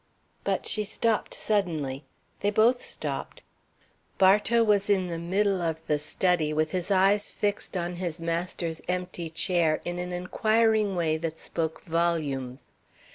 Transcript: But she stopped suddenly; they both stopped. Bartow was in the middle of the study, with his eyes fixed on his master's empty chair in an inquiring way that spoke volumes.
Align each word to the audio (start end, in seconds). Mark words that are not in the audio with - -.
But 0.43 0.65
she 0.67 0.83
stopped 0.83 1.35
suddenly; 1.35 2.03
they 2.39 2.49
both 2.49 2.81
stopped. 2.83 3.43
Bartow 4.17 4.63
was 4.63 4.89
in 4.89 5.09
the 5.09 5.19
middle 5.19 5.61
of 5.61 5.85
the 5.85 5.99
study, 5.99 6.51
with 6.51 6.71
his 6.71 6.89
eyes 6.89 7.29
fixed 7.29 7.77
on 7.77 7.97
his 7.97 8.19
master's 8.19 8.81
empty 8.87 9.29
chair 9.29 9.79
in 9.85 9.99
an 9.99 10.11
inquiring 10.11 10.95
way 10.95 11.17
that 11.17 11.37
spoke 11.37 11.83
volumes. 11.83 12.71